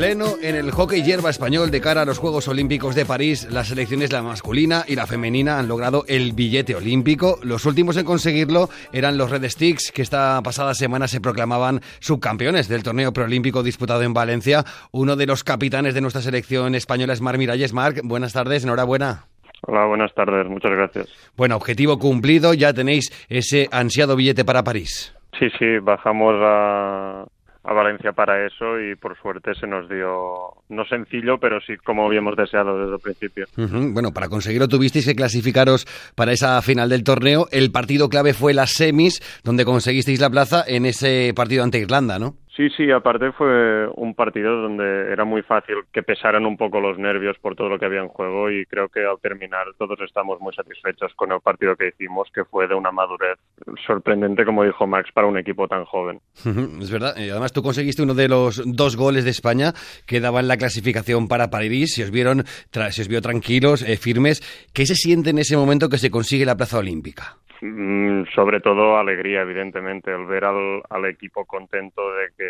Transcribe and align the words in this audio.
Pleno 0.00 0.36
en 0.40 0.56
el 0.56 0.70
hockey 0.70 1.02
hierba 1.02 1.28
español 1.28 1.70
de 1.70 1.82
cara 1.82 2.00
a 2.00 2.04
los 2.06 2.16
Juegos 2.16 2.48
Olímpicos 2.48 2.94
de 2.94 3.04
París, 3.04 3.46
las 3.52 3.68
selecciones 3.68 4.10
la 4.10 4.22
masculina 4.22 4.82
y 4.88 4.94
la 4.94 5.06
femenina 5.06 5.58
han 5.58 5.68
logrado 5.68 6.04
el 6.08 6.32
billete 6.32 6.74
olímpico. 6.74 7.38
Los 7.42 7.66
últimos 7.66 7.98
en 7.98 8.06
conseguirlo 8.06 8.70
eran 8.94 9.18
los 9.18 9.30
Red 9.30 9.44
Sticks, 9.44 9.92
que 9.92 10.00
esta 10.00 10.40
pasada 10.42 10.72
semana 10.72 11.06
se 11.06 11.20
proclamaban 11.20 11.80
subcampeones 11.98 12.66
del 12.66 12.82
torneo 12.82 13.12
preolímpico 13.12 13.62
disputado 13.62 14.00
en 14.00 14.14
Valencia. 14.14 14.64
Uno 14.90 15.16
de 15.16 15.26
los 15.26 15.44
capitanes 15.44 15.92
de 15.92 16.00
nuestra 16.00 16.22
selección 16.22 16.74
española 16.74 17.12
es 17.12 17.20
Mar 17.20 17.36
Miralles. 17.36 17.74
Marc, 17.74 18.00
buenas 18.02 18.32
tardes, 18.32 18.64
enhorabuena. 18.64 19.26
Hola, 19.66 19.84
buenas 19.84 20.14
tardes, 20.14 20.46
muchas 20.48 20.70
gracias. 20.70 21.08
Bueno, 21.36 21.56
objetivo 21.56 21.98
cumplido, 21.98 22.54
ya 22.54 22.72
tenéis 22.72 23.10
ese 23.28 23.68
ansiado 23.70 24.16
billete 24.16 24.46
para 24.46 24.64
París. 24.64 25.14
Sí, 25.38 25.48
sí, 25.58 25.78
bajamos 25.82 26.36
a, 26.40 27.26
a 27.62 27.74
Valencia 27.74 28.12
para 28.12 28.46
eso 28.46 28.80
y 28.80 28.96
por 28.96 29.18
suerte 29.20 29.54
se 29.54 29.66
nos 29.66 29.88
dio, 29.88 30.54
no 30.68 30.84
sencillo, 30.86 31.38
pero 31.38 31.60
sí 31.60 31.76
como 31.84 32.06
habíamos 32.06 32.36
deseado 32.36 32.78
desde 32.78 32.94
el 32.94 33.00
principio. 33.00 33.46
Bueno, 33.92 34.12
para 34.12 34.28
conseguirlo 34.28 34.68
tuvisteis 34.68 35.06
que 35.06 35.14
clasificaros 35.14 35.86
para 36.14 36.32
esa 36.32 36.60
final 36.62 36.88
del 36.88 37.04
torneo. 37.04 37.48
El 37.50 37.70
partido 37.70 38.08
clave 38.08 38.32
fue 38.32 38.54
las 38.54 38.70
semis, 38.70 39.20
donde 39.44 39.64
conseguisteis 39.64 40.20
la 40.20 40.30
plaza 40.30 40.64
en 40.66 40.86
ese 40.86 41.32
partido 41.34 41.62
ante 41.62 41.78
Irlanda, 41.78 42.18
¿no? 42.18 42.36
Sí, 42.60 42.68
sí, 42.76 42.90
aparte 42.90 43.32
fue 43.32 43.88
un 43.94 44.14
partido 44.14 44.54
donde 44.60 45.10
era 45.10 45.24
muy 45.24 45.40
fácil 45.40 45.76
que 45.90 46.02
pesaran 46.02 46.44
un 46.44 46.58
poco 46.58 46.78
los 46.78 46.98
nervios 46.98 47.38
por 47.38 47.56
todo 47.56 47.70
lo 47.70 47.78
que 47.78 47.86
había 47.86 48.00
en 48.00 48.08
juego 48.08 48.50
y 48.50 48.66
creo 48.66 48.90
que 48.90 49.00
al 49.00 49.18
terminar 49.18 49.64
todos 49.78 49.98
estamos 50.02 50.38
muy 50.42 50.52
satisfechos 50.52 51.14
con 51.14 51.32
el 51.32 51.40
partido 51.40 51.74
que 51.74 51.88
hicimos, 51.88 52.28
que 52.34 52.44
fue 52.44 52.68
de 52.68 52.74
una 52.74 52.92
madurez 52.92 53.38
sorprendente, 53.86 54.44
como 54.44 54.62
dijo 54.62 54.86
Max, 54.86 55.08
para 55.14 55.26
un 55.26 55.38
equipo 55.38 55.68
tan 55.68 55.86
joven. 55.86 56.20
Es 56.82 56.90
verdad. 56.90 57.16
Y 57.16 57.30
además 57.30 57.54
tú 57.54 57.62
conseguiste 57.62 58.02
uno 58.02 58.12
de 58.12 58.28
los 58.28 58.62
dos 58.66 58.94
goles 58.94 59.24
de 59.24 59.30
España 59.30 59.72
que 60.06 60.20
daban 60.20 60.46
la 60.46 60.58
clasificación 60.58 61.28
para 61.28 61.48
París. 61.48 61.94
Se 61.94 62.04
os 62.04 62.10
vieron, 62.10 62.44
se 62.44 63.00
os 63.00 63.08
vio 63.08 63.22
tranquilos, 63.22 63.80
eh, 63.88 63.96
firmes. 63.96 64.42
¿Qué 64.74 64.84
se 64.84 64.96
siente 64.96 65.30
en 65.30 65.38
ese 65.38 65.56
momento 65.56 65.88
que 65.88 65.96
se 65.96 66.10
consigue 66.10 66.44
la 66.44 66.58
plaza 66.58 66.76
olímpica? 66.76 67.38
Mm, 67.62 68.24
sobre 68.34 68.60
todo 68.60 68.96
alegría, 68.96 69.42
evidentemente, 69.42 70.10
el 70.10 70.24
ver 70.24 70.44
al, 70.44 70.82
al 70.88 71.04
equipo 71.04 71.44
contento 71.44 72.02
de 72.14 72.28
que, 72.36 72.49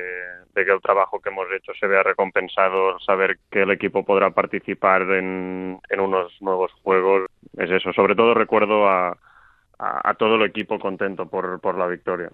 de 0.55 0.65
que 0.65 0.73
el 0.73 0.81
trabajo 0.81 1.21
que 1.21 1.31
hemos 1.31 1.47
hecho 1.57 1.73
se 1.79 1.87
vea 1.87 2.03
recompensado, 2.03 2.99
saber 3.01 3.39
que 3.51 3.63
el 3.63 3.71
equipo 3.71 4.05
podrá 4.05 4.31
participar 4.31 5.03
en, 5.03 5.79
en 5.89 6.01
unos 6.01 6.33
nuevos 6.41 6.73
juegos, 6.83 7.31
es 7.57 7.71
eso. 7.71 7.93
Sobre 7.93 8.15
todo 8.15 8.35
recuerdo 8.35 8.89
a, 8.89 9.17
a, 9.79 10.15
todo 10.15 10.37
el 10.37 10.43
equipo 10.43 10.79
contento 10.79 11.27
por, 11.27 11.61
por 11.61 11.79
la 11.79 11.87
victoria. 11.87 12.31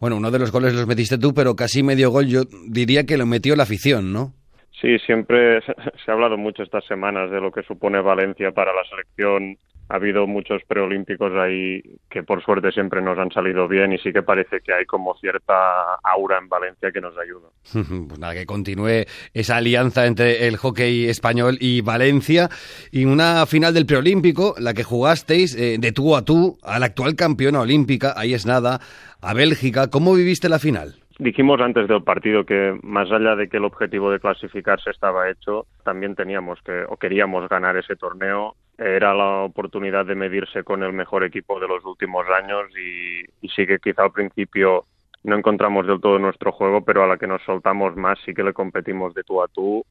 Bueno, 0.00 0.16
uno 0.16 0.30
de 0.30 0.38
los 0.38 0.50
goles 0.50 0.74
los 0.74 0.86
metiste 0.86 1.18
tú, 1.18 1.32
pero 1.32 1.54
casi 1.54 1.82
medio 1.82 2.10
gol 2.10 2.26
yo 2.26 2.42
diría 2.68 3.04
que 3.04 3.16
lo 3.16 3.26
metió 3.26 3.54
la 3.54 3.62
afición, 3.62 4.12
¿no? 4.12 4.32
Sí, 4.80 4.98
siempre 5.00 5.60
se, 6.04 6.10
ha 6.10 6.14
hablado 6.14 6.36
mucho 6.36 6.62
estas 6.62 6.84
semanas 6.86 7.30
de 7.30 7.40
lo 7.40 7.50
que 7.50 7.62
supone 7.62 8.00
Valencia 8.00 8.52
para 8.52 8.72
la 8.72 8.84
selección. 8.88 9.58
Ha 9.90 9.94
habido 9.94 10.26
muchos 10.26 10.60
preolímpicos 10.68 11.32
ahí 11.32 11.80
que 12.10 12.22
por 12.22 12.44
suerte 12.44 12.72
siempre 12.72 13.00
nos 13.00 13.18
han 13.18 13.32
salido 13.32 13.66
bien 13.66 13.94
y 13.94 13.98
sí 13.98 14.12
que 14.12 14.22
parece 14.22 14.60
que 14.60 14.74
hay 14.74 14.84
como 14.84 15.16
cierta 15.16 15.94
aura 16.04 16.36
en 16.36 16.46
Valencia 16.46 16.92
que 16.92 17.00
nos 17.00 17.14
ayuda. 17.16 17.48
Pues 18.08 18.18
nada, 18.18 18.34
que 18.34 18.44
continúe 18.44 19.06
esa 19.32 19.56
alianza 19.56 20.06
entre 20.06 20.46
el 20.46 20.58
hockey 20.58 21.08
español 21.08 21.56
y 21.58 21.80
Valencia. 21.80 22.50
Y 22.92 23.06
una 23.06 23.46
final 23.46 23.72
del 23.72 23.86
preolímpico, 23.86 24.54
la 24.58 24.74
que 24.74 24.84
jugasteis 24.84 25.56
eh, 25.56 25.78
de 25.78 25.92
tú 25.92 26.14
a 26.14 26.22
tú 26.22 26.58
a 26.62 26.78
la 26.78 26.86
actual 26.86 27.16
campeona 27.16 27.60
olímpica, 27.60 28.12
ahí 28.14 28.34
es 28.34 28.44
nada, 28.44 28.80
a 29.22 29.32
Bélgica. 29.32 29.88
¿Cómo 29.88 30.14
viviste 30.14 30.50
la 30.50 30.58
final? 30.58 30.96
Dijimos 31.20 31.60
antes 31.60 31.88
del 31.88 32.04
partido 32.04 32.44
que 32.44 32.78
más 32.82 33.10
allá 33.10 33.34
de 33.34 33.48
que 33.48 33.56
el 33.56 33.64
objetivo 33.64 34.12
de 34.12 34.20
clasificarse 34.20 34.90
estaba 34.90 35.28
hecho, 35.28 35.66
también 35.82 36.14
teníamos 36.14 36.62
que 36.62 36.84
o 36.88 36.96
queríamos 36.96 37.48
ganar 37.48 37.76
ese 37.76 37.96
torneo. 37.96 38.54
Era 38.78 39.12
la 39.14 39.40
oportunidad 39.42 40.06
de 40.06 40.14
medirse 40.14 40.62
con 40.62 40.84
el 40.84 40.92
mejor 40.92 41.24
equipo 41.24 41.58
de 41.58 41.66
los 41.66 41.84
últimos 41.84 42.24
años 42.28 42.66
y, 42.78 43.24
y 43.44 43.48
sí 43.48 43.66
que 43.66 43.80
quizá 43.80 44.04
al 44.04 44.12
principio 44.12 44.84
no 45.24 45.36
encontramos 45.36 45.88
del 45.88 46.00
todo 46.00 46.20
nuestro 46.20 46.52
juego, 46.52 46.84
pero 46.84 47.02
a 47.02 47.08
la 47.08 47.16
que 47.16 47.26
nos 47.26 47.42
soltamos 47.42 47.96
más 47.96 48.20
sí 48.24 48.32
que 48.32 48.44
le 48.44 48.52
competimos 48.52 49.12
de 49.14 49.24
tú 49.24 49.42
a 49.42 49.48
tú. 49.48 49.84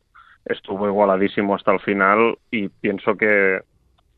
Estuvo 0.46 0.88
igualadísimo 0.88 1.56
hasta 1.56 1.74
el 1.74 1.82
final 1.82 2.38
y 2.52 2.70
pienso 2.70 3.18
que 3.18 3.60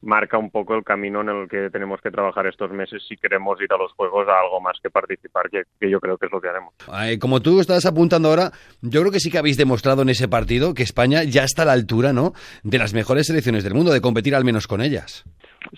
marca 0.02 0.38
un 0.38 0.50
poco 0.50 0.76
el 0.76 0.84
camino 0.84 1.22
en 1.22 1.30
el 1.30 1.50
que 1.50 1.70
tenemos 1.70 2.00
que 2.02 2.12
trabajar 2.12 2.48
estos 2.48 2.72
meses 2.72 3.04
si 3.08 3.18
queremos 3.18 3.60
ir 3.62 3.68
a 3.74 3.78
los 3.78 3.92
juegos 3.94 4.28
a 4.28 4.40
algo 4.40 4.62
más 4.62 4.78
que 4.82 4.90
participar, 4.90 5.50
que, 5.50 5.64
que 5.80 5.90
yo 5.90 6.00
creo 6.00 6.18
que 6.18 6.28
es 6.28 6.32
lo 6.32 6.40
que 6.40 6.48
haremos. 6.50 6.74
Eh, 7.04 7.20
como 7.20 7.42
tú 7.42 7.60
estás 7.60 7.86
apuntando 7.86 8.30
ahora, 8.30 8.52
yo 8.82 9.02
creo 9.02 9.12
que 9.12 9.20
sí 9.20 9.30
que 9.30 9.38
habéis 9.40 9.58
demostrado 9.58 10.02
en 10.04 10.09
ese 10.09 10.28
partido 10.28 10.74
que 10.74 10.84
España 10.84 11.24
ya 11.24 11.44
está 11.44 11.64
a 11.64 11.66
la 11.66 11.74
altura, 11.74 12.14
¿no? 12.14 12.34
De 12.64 12.78
las 12.78 12.94
mejores 12.94 13.28
selecciones 13.28 13.64
del 13.64 13.74
mundo, 13.74 13.92
de 13.92 14.02
competir 14.02 14.36
al 14.36 14.46
menos 14.46 14.68
con 14.68 14.82
ellas. 14.82 15.26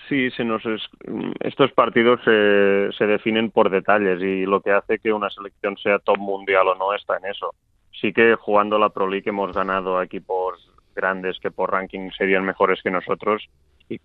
Sí, 0.08 0.30
se 0.32 0.44
nos 0.44 0.64
es- 0.66 0.88
estos 1.40 1.72
partidos 1.74 2.20
se, 2.24 2.90
se 2.98 3.08
definen 3.08 3.50
por 3.50 3.72
detalles 3.72 4.22
y 4.22 4.46
lo 4.46 4.62
que 4.62 4.72
hace 4.72 5.00
que 5.00 5.12
una 5.12 5.30
selección 5.32 5.76
sea 5.78 5.98
top 6.00 6.18
mundial 6.20 6.68
o 6.68 6.76
no 6.76 6.94
está 6.94 7.18
en 7.18 7.26
eso. 7.32 7.56
Sí 8.00 8.14
que 8.14 8.36
jugando 8.36 8.78
la 8.78 8.90
Pro 8.90 9.10
League 9.10 9.28
hemos 9.30 9.52
ganado 9.54 9.98
a 9.98 10.04
equipos 10.06 10.70
grandes 10.96 11.40
que 11.40 11.52
por 11.52 11.72
ranking 11.72 12.10
serían 12.18 12.46
mejores 12.46 12.82
que 12.84 12.92
nosotros 12.92 13.44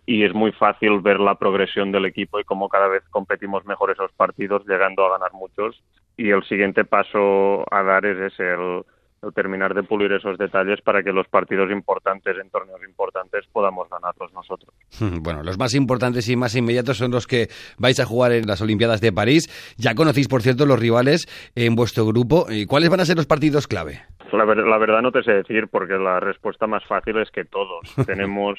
y, 0.06 0.24
es 0.24 0.34
muy 0.34 0.52
fácil 0.52 1.00
ver 1.00 1.20
la 1.20 1.34
progresión 1.36 1.92
del 1.92 2.06
equipo 2.06 2.40
y 2.40 2.44
cómo 2.44 2.68
cada 2.68 2.88
vez 2.88 3.02
competimos 3.10 3.64
mejor 3.66 3.90
esos 3.90 4.10
partidos 4.12 4.66
llegando 4.66 5.04
a 5.06 5.10
ganar 5.18 5.32
muchos 5.32 5.82
y 6.16 6.30
el 6.30 6.42
siguiente 6.44 6.84
paso 6.84 7.64
a 7.70 7.82
dar 7.82 8.06
es 8.06 8.32
ese, 8.32 8.54
el, 8.54 8.82
el 9.22 9.32
terminar 9.34 9.74
de 9.74 9.82
pulir 9.82 10.12
esos 10.12 10.38
detalles 10.38 10.80
para 10.80 11.02
que 11.02 11.12
los 11.12 11.28
partidos 11.28 11.70
importantes 11.70 12.36
en 12.40 12.50
torneos 12.50 12.80
importantes 12.88 13.44
podamos 13.52 13.88
ganarlos 13.90 14.32
nosotros. 14.32 14.72
Bueno, 15.20 15.42
los 15.42 15.58
más 15.58 15.74
importantes 15.74 16.28
y 16.28 16.36
más 16.36 16.54
inmediatos 16.54 16.96
son 16.98 17.10
los 17.10 17.26
que 17.26 17.48
vais 17.78 17.98
a 18.00 18.06
jugar 18.06 18.32
en 18.32 18.46
las 18.46 18.60
Olimpiadas 18.62 19.00
de 19.00 19.12
París. 19.12 19.74
Ya 19.76 19.94
conocéis, 19.94 20.28
por 20.28 20.42
cierto, 20.42 20.64
los 20.66 20.78
rivales 20.80 21.26
en 21.54 21.74
vuestro 21.74 22.06
grupo. 22.06 22.46
¿Y 22.48 22.64
¿Cuáles 22.66 22.88
van 22.90 23.00
a 23.00 23.04
ser 23.04 23.16
los 23.16 23.26
partidos 23.26 23.66
clave? 23.66 24.00
La, 24.32 24.44
ver- 24.44 24.58
la 24.66 24.78
verdad 24.78 25.02
no 25.02 25.12
te 25.12 25.22
sé 25.22 25.32
decir 25.32 25.68
porque 25.68 25.94
la 25.94 26.18
respuesta 26.20 26.66
más 26.66 26.84
fácil 26.86 27.18
es 27.18 27.30
que 27.30 27.44
todos. 27.44 27.94
Tenemos 28.06 28.58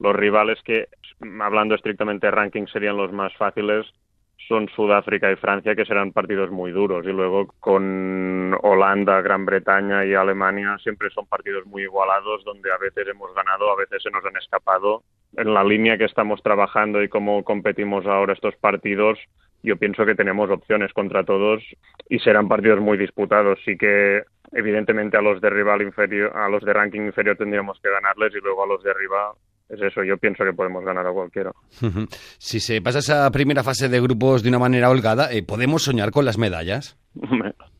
los 0.00 0.16
rivales 0.16 0.58
que, 0.64 0.88
hablando 1.40 1.74
estrictamente 1.74 2.26
de 2.26 2.30
ranking, 2.32 2.66
serían 2.66 2.96
los 2.96 3.12
más 3.12 3.34
fáciles. 3.36 3.86
Son 4.48 4.68
Sudáfrica 4.70 5.30
y 5.30 5.36
Francia, 5.36 5.76
que 5.76 5.84
serán 5.84 6.12
partidos 6.12 6.50
muy 6.50 6.72
duros. 6.72 7.04
Y 7.04 7.12
luego 7.12 7.54
con 7.60 8.56
Holanda, 8.62 9.20
Gran 9.20 9.44
Bretaña 9.44 10.04
y 10.06 10.14
Alemania 10.14 10.78
siempre 10.82 11.10
son 11.10 11.26
partidos 11.26 11.66
muy 11.66 11.82
igualados, 11.82 12.42
donde 12.44 12.72
a 12.72 12.78
veces 12.78 13.06
hemos 13.06 13.32
ganado, 13.34 13.70
a 13.70 13.76
veces 13.76 14.02
se 14.02 14.10
nos 14.10 14.24
han 14.24 14.36
escapado. 14.38 15.02
En 15.36 15.52
la 15.52 15.62
línea 15.62 15.98
que 15.98 16.06
estamos 16.06 16.42
trabajando 16.42 17.02
y 17.02 17.08
cómo 17.08 17.44
competimos 17.44 18.06
ahora 18.06 18.32
estos 18.32 18.56
partidos, 18.56 19.18
yo 19.62 19.76
pienso 19.76 20.06
que 20.06 20.14
tenemos 20.14 20.50
opciones 20.50 20.92
contra 20.94 21.24
todos 21.24 21.62
y 22.08 22.18
serán 22.20 22.48
partidos 22.48 22.80
muy 22.80 22.96
disputados. 22.96 23.58
Sí 23.66 23.76
que 23.76 24.22
evidentemente 24.52 25.18
a 25.18 25.22
los 25.22 25.42
de 25.42 25.50
rival 25.50 25.82
inferior, 25.82 26.34
a 26.34 26.48
los 26.48 26.64
de 26.64 26.72
ranking 26.72 27.02
inferior 27.02 27.36
tendríamos 27.36 27.78
que 27.80 27.90
ganarles 27.90 28.34
y 28.34 28.40
luego 28.40 28.64
a 28.64 28.66
los 28.66 28.82
de 28.82 28.90
arriba 28.90 29.34
es 29.70 29.80
eso. 29.80 30.02
Yo 30.02 30.18
pienso 30.18 30.44
que 30.44 30.52
podemos 30.52 30.84
ganar 30.84 31.06
a 31.06 31.12
cualquiera. 31.12 31.52
Si 32.38 32.60
se 32.60 32.80
pasa 32.82 32.98
esa 32.98 33.30
primera 33.30 33.62
fase 33.62 33.88
de 33.88 34.00
grupos 34.00 34.42
de 34.42 34.48
una 34.48 34.58
manera 34.58 34.90
holgada, 34.90 35.32
eh, 35.32 35.42
¿podemos 35.42 35.82
soñar 35.82 36.10
con 36.10 36.24
las 36.24 36.38
medallas? 36.38 36.98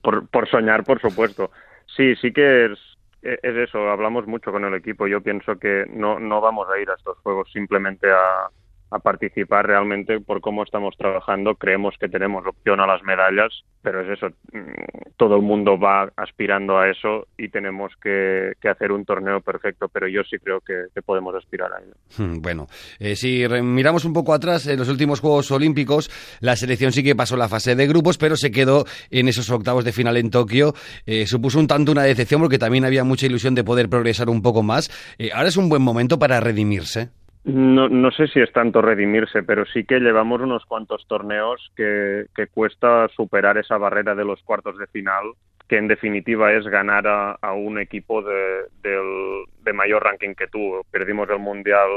por, 0.03 0.29
por 0.29 0.49
soñar, 0.49 0.85
por 0.85 1.00
supuesto. 1.00 1.50
Sí, 1.97 2.15
sí 2.17 2.32
que 2.32 2.67
es, 2.67 2.79
es 3.23 3.56
eso. 3.56 3.91
Hablamos 3.91 4.26
mucho 4.26 4.53
con 4.53 4.65
el 4.65 4.75
equipo. 4.75 5.06
Yo 5.06 5.20
pienso 5.20 5.56
que 5.59 5.85
no, 5.91 6.19
no 6.19 6.41
vamos 6.41 6.69
a 6.70 6.79
ir 6.81 6.88
a 6.91 6.94
estos 6.94 7.19
juegos 7.19 7.50
simplemente 7.53 8.09
a, 8.11 8.49
a 8.91 8.99
participar 8.99 9.67
realmente 9.67 10.21
por 10.21 10.41
cómo 10.41 10.63
estamos 10.63 10.97
trabajando. 10.97 11.55
Creemos 11.55 11.95
que 11.99 12.09
tenemos 12.09 12.47
opción 12.47 12.81
a 12.81 12.87
las 12.87 13.03
medallas, 13.03 13.63
pero 13.83 14.01
es 14.03 14.19
eso. 14.19 14.29
mm, 14.53 15.11
Todo 15.17 15.37
el 15.37 15.43
mundo 15.43 15.79
va 15.79 16.11
aspirando 16.17 16.79
a 16.79 16.89
eso 16.91 17.27
y 17.37 17.49
tenemos 17.49 17.93
que, 18.03 18.53
hacer 18.69 18.93
un 18.93 19.05
torneo 19.05 19.41
perfecto, 19.41 19.89
pero 19.89 20.09
yo 20.09 20.23
sí 20.23 20.39
creo 20.39 20.61
que, 20.61 20.87
podemos 21.03 21.35
aspirar 21.35 21.71
a 21.73 21.79
ello. 21.81 21.95
Hmm, 22.17 22.41
Bueno, 22.41 22.67
eh, 22.99 23.17
si 23.17 23.45
miramos 23.63 24.05
un 24.05 24.13
poco 24.13 24.33
atrás, 24.33 24.67
en 24.67 24.79
los 24.79 24.89
últimos 24.89 25.21
Juegos 25.21 25.51
Olímpicos, 25.51 26.11
la 26.41 26.57
selección 26.57 26.93
sí 26.93 27.03
que 27.03 27.17
pasó 27.17 27.37
la 27.37 27.49
fase 27.49 27.75
de 27.75 27.87
grupos, 27.87 28.17
pero 28.19 28.37
se 28.37 28.51
quedó 28.51 28.85
en 29.11 29.29
esos 29.29 29.51
octavos 29.51 29.85
de 29.85 29.93
final 29.93 30.17
en 30.17 30.31
Tokio. 30.31 30.75
Eh, 31.07 31.27
supuso 31.27 31.59
un 31.59 31.67
tanto 31.67 31.93
una 31.93 32.03
decepción 32.05 32.41
porque 32.41 32.59
también 32.59 32.85
había 32.85 33.05
mucha 33.05 33.27
ilusión 33.27 33.55
de 33.55 33.65
poder 33.65 33.89
progresar 33.89 34.29
un 34.29 34.43
poco 34.43 34.63
más. 34.63 34.91
Eh, 35.19 35.31
ahora 35.35 35.49
es 35.49 35.57
un 35.57 35.69
buen 35.69 35.83
momento 35.83 36.19
para 36.19 36.41
redimirse. 36.41 37.11
No, 37.45 37.89
no 37.89 38.11
sé 38.11 38.29
si 38.29 38.41
es 38.41 38.53
tanto 38.53 38.83
redimirse, 38.83 39.43
pero 39.43 39.65
sí 39.65 39.85
que 39.85 39.99
llevamos 39.99 40.43
unos 40.43 40.67
cuantos 40.67 41.07
torneos 41.07 41.73
que, 41.75 42.27
que 42.35 42.49
cuesta 42.49 43.09
superar 43.09 43.57
esa 43.57 43.79
barrera 43.79 44.15
de 44.15 44.27
los 44.27 44.43
cuartos 44.43 44.77
de 44.77 44.87
final, 44.89 45.33
que 45.67 45.79
en 45.79 45.89
definitiva 45.89 46.53
es 46.53 46.67
ganar 46.67 47.07
a, 47.07 47.53
un 47.53 47.79
equipo 47.79 48.23
de, 48.23 48.67
de 48.83 49.73
mayor 49.73 50.05
ranking 50.05 50.35
que 50.35 50.49
tú. 50.49 50.83
Perdimos 50.91 51.31
el 51.31 51.39
Mundial 51.39 51.89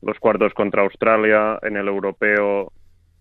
los 0.00 0.18
cuartos 0.18 0.54
contra 0.54 0.82
Australia, 0.82 1.58
en 1.62 1.76
el 1.76 1.88
Europeo, 1.88 2.72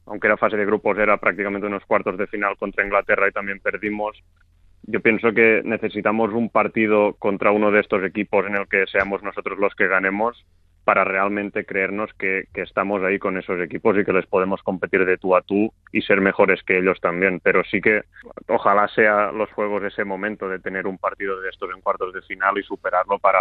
aunque 0.06 0.30
la 0.30 0.38
fase 0.38 0.58
de 0.58 0.66
grupos 0.66 0.98
era 0.98 1.18
prácticamente 1.18 1.68
unos 1.68 1.86
cuartos 1.86 2.18
de 2.18 2.28
final 2.28 2.56
contra 2.58 2.86
Inglaterra 2.86 3.28
y 3.28 3.32
también 3.32 3.60
perdimos 3.60 4.18
yo 4.84 5.00
pienso 5.00 5.32
que 5.34 5.62
necesitamos 5.64 6.34
un 6.34 6.50
partido 6.50 7.14
contra 7.20 7.52
uno 7.52 7.72
de 7.72 7.82
estos 7.82 8.04
equipos 8.04 8.46
en 8.48 8.56
el 8.56 8.68
que 8.68 8.88
seamos 8.88 9.22
nosotros 9.22 9.60
los 9.60 9.76
que 9.76 9.88
ganemos 9.88 10.44
para 10.84 11.04
realmente 11.04 11.66
creernos 11.66 12.10
que, 12.18 12.46
estamos 12.54 13.04
ahí 13.04 13.20
con 13.20 13.38
esos 13.38 13.60
equipos 13.60 13.98
y 13.98 14.06
que 14.06 14.14
les 14.14 14.26
podemos 14.26 14.62
competir 14.64 15.06
de 15.06 15.18
tú 15.18 15.36
a 15.36 15.42
tú 15.42 15.74
y 15.92 16.02
ser 16.02 16.22
mejores 16.22 16.62
que 16.64 16.78
ellos 16.78 17.00
también. 17.02 17.40
Pero 17.44 17.64
sí 17.64 17.82
que 17.82 18.02
ojalá 18.48 18.88
sea 18.90 19.32
los 19.32 19.52
juegos 19.52 19.84
ese 19.84 20.06
momento 20.06 20.48
de 20.48 20.60
tener 20.60 20.88
un 20.88 20.98
partido 20.98 21.40
de 21.42 21.50
estos 21.50 21.70
en 21.74 21.82
cuartos 21.82 22.14
de 22.14 22.22
final 22.22 22.58
y 22.58 22.64
superarlo 22.64 23.20
para, 23.20 23.40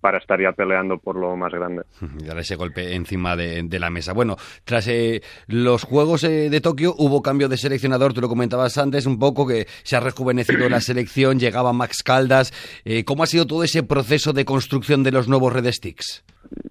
para 0.00 0.18
estar 0.18 0.40
ya 0.40 0.52
peleando 0.52 0.98
por 0.98 1.16
lo 1.16 1.36
más 1.36 1.52
grande. 1.52 1.82
Y 2.20 2.24
dar 2.24 2.38
ese 2.38 2.56
golpe 2.56 2.94
encima 2.94 3.36
de, 3.36 3.78
la 3.78 3.90
mesa. 3.90 4.12
Bueno, 4.12 4.36
tras 4.64 4.88
eh, 4.88 5.22
los 5.46 5.84
Juegos 5.84 6.24
eh, 6.24 6.50
de 6.50 6.60
Tokio 6.60 6.94
hubo 6.98 7.22
cambio 7.22 7.48
de 7.48 7.56
seleccionador, 7.56 8.12
tú 8.12 8.20
lo 8.20 8.28
comentabas 8.28 8.76
antes 8.78 9.06
un 9.06 9.18
poco, 9.18 9.46
que 9.46 9.66
se 9.84 9.96
ha 9.96 10.00
rejuvenecido 10.00 10.68
la 10.68 10.80
selección, 10.80 11.38
llegaba 11.38 11.72
Max 11.72 12.02
Caldas. 12.02 12.52
Eh, 12.84 13.04
¿Cómo 13.04 13.22
ha 13.22 13.26
sido 13.26 13.46
todo 13.46 13.64
ese 13.64 13.82
proceso 13.82 14.32
de 14.32 14.44
construcción 14.44 15.02
de 15.02 15.12
los 15.12 15.28
nuevos 15.28 15.52
Red 15.52 15.70
Sticks? 15.72 16.24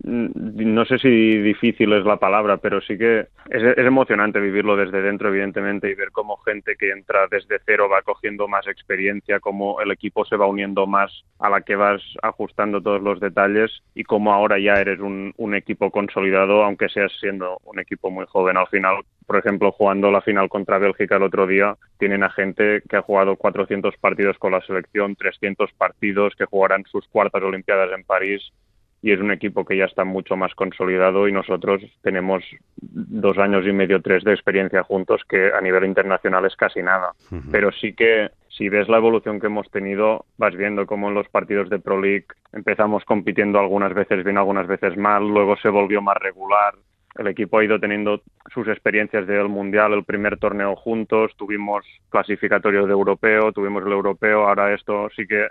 Mm, 0.09 0.73
no 0.73 0.85
sé 0.85 0.97
si 0.97 1.37
difícil 1.37 1.93
es 1.93 2.03
la 2.03 2.17
palabra, 2.17 2.57
pero 2.57 2.81
sí 2.81 2.97
que 2.97 3.27
es, 3.49 3.77
emocionante 3.77 4.39
vivirlo 4.39 4.75
desde 4.75 5.03
dentro, 5.03 5.29
evidentemente, 5.29 5.89
y 5.89 5.93
ver 5.93 6.09
cómo 6.11 6.37
gente 6.37 6.75
que 6.77 6.89
entra 6.89 7.27
desde 7.29 7.59
cero 7.63 7.87
va 7.89 8.01
cogiendo 8.01 8.47
más 8.47 8.67
experiencia, 8.67 9.39
cómo 9.39 9.79
el 9.81 9.91
equipo 9.91 10.25
se 10.25 10.35
va 10.35 10.47
uniendo 10.47 10.87
más 10.87 11.23
a 11.37 11.49
la 11.49 11.61
que 11.61 11.75
vas 11.75 12.01
ajustando 12.23 12.81
todos 12.81 13.01
los 13.01 13.19
detalles 13.19 13.83
y 13.93 14.03
cómo 14.03 14.33
ahora 14.33 14.57
ya 14.57 14.73
eres 14.73 14.99
un, 14.99 15.33
un 15.37 15.53
equipo 15.53 15.91
consolidado, 15.91 16.63
aunque 16.63 16.89
seas 16.89 17.11
siendo 17.19 17.59
un 17.65 17.79
equipo 17.79 18.09
muy 18.09 18.25
joven. 18.25 18.57
Al 18.57 18.67
final, 18.67 19.03
por 19.27 19.37
ejemplo, 19.37 19.71
jugando 19.71 20.09
la 20.09 20.21
final 20.21 20.49
contra 20.49 20.79
Bélgica 20.79 21.17
el 21.17 21.23
otro 21.23 21.45
día, 21.45 21.77
tienen 21.99 22.23
a 22.23 22.31
gente 22.31 22.81
que 22.89 22.97
ha 22.97 23.03
jugado 23.03 23.35
400 23.35 23.95
partidos 23.97 24.39
con 24.39 24.53
la 24.53 24.61
selección, 24.61 25.15
300 25.15 25.71
partidos, 25.73 26.33
que 26.35 26.45
jugarán 26.45 26.83
sus 26.85 27.07
cuartas 27.09 27.43
Olimpiadas 27.43 27.91
en 27.91 28.03
París 28.03 28.51
y 29.01 29.11
es 29.11 29.19
un 29.19 29.31
equipo 29.31 29.63
que 29.65 29.77
ya 29.77 29.85
está 29.85 30.03
mucho 30.03 30.35
más 30.35 30.53
consolidado 30.55 31.27
y 31.27 31.31
nosotros 31.31 31.81
tenemos 32.01 32.43
dos 32.81 33.37
años 33.37 33.65
y 33.65 33.71
medio, 33.71 34.01
tres 34.01 34.23
de 34.23 34.33
experiencia 34.33 34.83
juntos 34.83 35.21
que 35.27 35.51
a 35.53 35.61
nivel 35.61 35.85
internacional 35.85 36.45
es 36.45 36.55
casi 36.55 36.81
nada. 36.81 37.13
Pero 37.51 37.71
sí 37.71 37.93
que 37.93 38.29
si 38.49 38.67
ves 38.67 38.89
la 38.89 38.97
evolución 38.97 39.39
que 39.39 39.47
hemos 39.47 39.71
tenido, 39.71 40.25
vas 40.37 40.53
viendo 40.55 40.85
cómo 40.85 41.07
en 41.07 41.13
los 41.13 41.29
partidos 41.29 41.69
de 41.69 41.79
Pro 41.79 42.01
League 42.01 42.25
empezamos 42.51 43.05
compitiendo 43.05 43.57
algunas 43.57 43.93
veces 43.93 44.23
bien, 44.25 44.37
algunas 44.37 44.67
veces 44.67 44.97
mal, 44.97 45.25
luego 45.27 45.55
se 45.57 45.69
volvió 45.69 46.01
más 46.01 46.17
regular. 46.17 46.73
El 47.17 47.27
equipo 47.27 47.57
ha 47.57 47.63
ido 47.63 47.79
teniendo 47.79 48.21
sus 48.53 48.67
experiencias 48.67 49.25
del 49.27 49.47
Mundial, 49.47 49.93
el 49.93 50.03
primer 50.03 50.37
torneo 50.37 50.75
juntos, 50.75 51.31
tuvimos 51.37 51.85
clasificatorio 52.09 52.85
de 52.85 52.91
europeo, 52.91 53.53
tuvimos 53.53 53.85
el 53.85 53.93
europeo, 53.93 54.47
ahora 54.47 54.73
esto 54.73 55.09
sí 55.15 55.25
que 55.25 55.47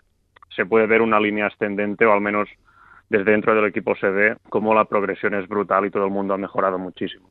se 0.55 0.67
puede 0.67 0.87
ver 0.87 1.03
una 1.03 1.19
línea 1.19 1.47
ascendente 1.47 2.05
o 2.05 2.13
al 2.13 2.21
menos 2.21 2.49
desde 3.11 3.31
dentro 3.33 3.55
del 3.55 3.67
equipo 3.67 3.95
se 3.97 4.09
ve 4.09 4.37
cómo 4.51 4.75
la 4.75 4.85
progresión 4.85 5.35
es 5.35 5.49
brutal 5.49 5.87
y 5.87 5.91
todo 5.91 6.05
el 6.05 6.11
mundo 6.11 6.35
ha 6.35 6.39
mejorado 6.39 6.79
muchísimo. 6.79 7.31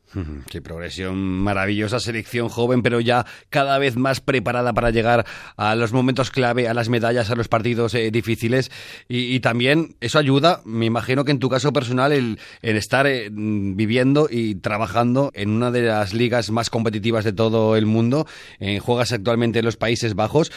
Sí, 0.50 0.60
progresión 0.62 1.18
maravillosa, 1.18 2.00
selección 2.00 2.50
joven, 2.50 2.82
pero 2.82 3.00
ya 3.00 3.26
cada 3.50 3.78
vez 3.78 3.96
más 3.96 4.20
preparada 4.20 4.74
para 4.74 4.90
llegar 4.90 5.26
a 5.56 5.76
los 5.76 5.94
momentos 5.94 6.32
clave, 6.32 6.68
a 6.68 6.74
las 6.74 6.90
medallas, 6.90 7.30
a 7.30 7.36
los 7.36 7.48
partidos 7.48 7.94
eh, 7.94 8.10
difíciles. 8.12 8.72
Y, 9.08 9.38
también 9.40 9.96
eso 10.02 10.18
ayuda, 10.18 10.62
me 10.66 10.86
imagino 10.86 11.24
que 11.24 11.32
en 11.32 11.40
tu 11.40 11.48
caso 11.50 11.72
personal, 11.72 12.12
el, 12.12 12.40
estar 12.62 13.06
eh, 13.06 13.30
viviendo 13.32 14.28
y 14.30 14.56
trabajando 14.56 15.32
en 15.36 15.52
una 15.52 15.70
de 15.72 15.84
las 15.84 16.14
ligas 16.14 16.50
más 16.50 16.70
competitivas 16.70 17.24
de 17.24 17.34
todo 17.34 17.76
el 17.76 17.86
mundo. 17.86 18.26
Eh, 18.60 18.80
juegas 18.80 19.14
actualmente 19.14 19.60
en 19.60 19.66
los 19.66 19.78
Países 19.78 20.16
Bajos. 20.16 20.52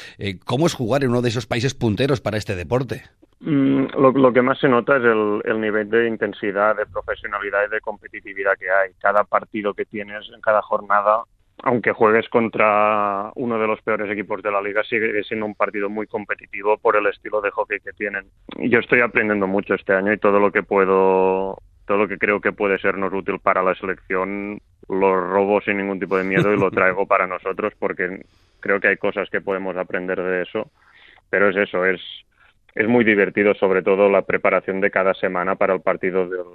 ¿Cómo 0.45 0.67
es 0.67 0.75
jugar 0.75 1.05
en 1.05 1.11
uno 1.11 1.23
de 1.23 1.29
esos 1.29 1.47
países 1.47 1.75
punteros 1.75 2.21
para 2.21 2.39
este 2.39 2.57
deporte? 2.57 3.03
Mm, 3.41 3.87
lo, 3.97 4.33
que 4.35 4.43
más 4.43 4.59
se 4.59 4.69
nota 4.69 4.99
es 4.99 5.03
el, 5.03 5.61
nivel 5.61 5.89
de 5.89 6.07
intensidad, 6.07 6.77
de 6.77 6.85
profesionalidad 6.85 7.61
y 7.67 7.71
de 7.71 7.81
competitividad 7.81 8.53
que 8.59 8.71
hay. 8.71 8.91
Cada 9.01 9.25
partido 9.25 9.73
que 9.73 9.87
tienes 9.87 10.29
en 10.35 10.43
cada 10.43 10.61
jornada, 10.61 11.23
aunque 11.63 11.93
juegues 11.93 12.29
contra 12.29 13.33
uno 13.37 13.59
de 13.59 13.67
los 13.67 13.81
peores 13.81 14.11
equipos 14.11 14.43
de 14.43 14.53
la 14.53 14.61
liga, 14.61 14.83
sigue 14.85 15.23
siendo 15.25 15.47
un 15.47 15.55
partido 15.55 15.89
muy 15.89 16.07
competitivo 16.07 16.77
por 16.77 16.97
el 16.97 17.07
estilo 17.07 17.41
de 17.41 17.51
hockey 17.51 17.81
que 17.81 17.93
tienen. 17.93 18.27
Yo 18.59 18.79
estoy 18.79 19.01
aprendiendo 19.01 19.47
mucho 19.47 19.75
este 19.75 19.95
año 19.95 20.13
y 20.13 20.19
todo 20.19 20.39
lo 20.39 20.53
que 20.53 20.63
puedo, 20.63 21.57
todo 21.87 21.97
lo 21.97 22.09
que 22.09 22.19
creo 22.19 22.43
que 22.43 22.53
puede 22.53 22.79
sernos 22.79 23.13
útil 23.13 23.39
para 23.39 23.63
la 23.63 23.75
selección, 23.75 24.61
lo 24.87 25.19
robo 25.19 25.63
sin 25.63 25.79
ningún 25.79 25.99
tipo 25.99 26.19
de 26.19 26.25
miedo 26.25 26.53
y 26.53 26.59
lo 26.59 26.71
traigo 26.71 27.07
para 27.07 27.27
nosotros 27.27 27.73
porque 27.79 28.23
creo 28.61 28.81
que 28.81 28.89
hay 28.89 28.97
cosas 28.99 29.31
que 29.31 29.41
podemos 29.41 29.79
aprender 29.79 30.21
de 30.21 30.43
eso. 30.43 30.71
Pero 31.31 31.49
es 31.49 31.57
eso, 31.57 31.87
es 31.87 32.01
es 32.75 32.89
muy 32.89 33.05
divertido, 33.05 33.55
sobre 33.55 33.83
todo 33.83 34.09
la 34.09 34.23
preparación 34.23 34.81
de 34.81 34.91
cada 34.91 35.15
semana 35.15 35.57
para 35.57 35.75
el 35.75 35.81
partido 35.81 36.29
del, 36.29 36.47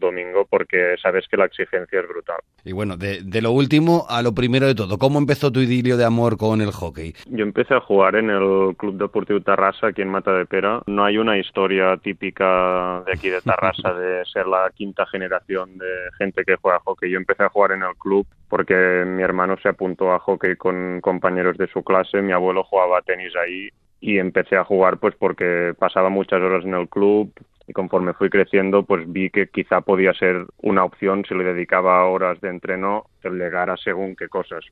domingo, 0.00 0.44
porque 0.50 0.96
sabes 1.00 1.26
que 1.28 1.36
la 1.36 1.44
exigencia 1.44 2.00
es 2.00 2.08
brutal. 2.08 2.38
Y 2.64 2.72
bueno, 2.72 2.96
de, 2.96 3.22
lo 3.40 3.52
último 3.52 4.06
a 4.08 4.22
lo 4.22 4.34
primero 4.34 4.66
de 4.66 4.74
todo, 4.74 4.98
¿cómo 4.98 5.20
empezó 5.20 5.52
tu 5.52 5.60
idilio 5.60 5.96
de 5.96 6.04
amor 6.04 6.36
con 6.36 6.60
el 6.60 6.72
hockey? 6.72 7.14
Yo 7.26 7.44
empecé 7.44 7.74
a 7.74 7.80
jugar 7.80 8.16
en 8.16 8.28
el 8.28 8.74
Club 8.76 8.98
Deportivo 8.98 9.40
Tarrasa, 9.40 9.86
aquí 9.86 10.02
en 10.02 10.08
Mata 10.08 10.32
de 10.32 10.46
Pera. 10.46 10.82
No 10.86 11.04
hay 11.04 11.16
una 11.16 11.38
historia 11.38 11.96
típica 11.96 13.04
de 13.06 13.12
aquí 13.12 13.28
de 13.28 13.40
Tarrasa 13.40 13.94
de 13.94 14.24
ser 14.32 14.48
la 14.48 14.68
quinta 14.74 15.06
generación 15.06 15.78
de 15.78 15.86
gente 16.18 16.44
que 16.44 16.56
juega 16.56 16.80
hockey. 16.80 17.10
Yo 17.10 17.16
empecé 17.16 17.44
a 17.44 17.48
jugar 17.48 17.70
en 17.72 17.84
el 17.84 17.94
club 17.96 18.26
porque 18.48 19.04
mi 19.06 19.22
hermano 19.22 19.56
se 19.62 19.68
apuntó 19.68 20.12
a 20.12 20.18
hockey 20.18 20.56
con 20.56 21.00
compañeros 21.00 21.56
de 21.56 21.68
su 21.68 21.84
clase, 21.84 22.20
mi 22.20 22.32
abuelo 22.32 22.64
jugaba 22.64 23.00
tenis 23.02 23.32
ahí 23.36 23.70
y 24.00 24.18
empecé 24.18 24.56
a 24.56 24.64
jugar 24.64 24.98
pues 24.98 25.14
porque 25.16 25.74
pasaba 25.78 26.08
muchas 26.08 26.40
horas 26.40 26.64
en 26.64 26.74
el 26.74 26.88
club 26.88 27.32
y 27.68 27.72
conforme 27.72 28.14
fui 28.14 28.30
creciendo 28.30 28.82
pues 28.82 29.04
vi 29.06 29.30
que 29.30 29.48
quizá 29.48 29.82
podía 29.82 30.12
ser 30.14 30.46
una 30.62 30.84
opción 30.84 31.24
si 31.28 31.34
le 31.34 31.44
dedicaba 31.44 32.04
horas 32.06 32.40
de 32.40 32.48
entreno 32.48 33.04
el 33.22 33.34
llegar 33.34 33.68
a 33.68 33.76
según 33.76 34.16
qué 34.16 34.28
cosas. 34.28 34.64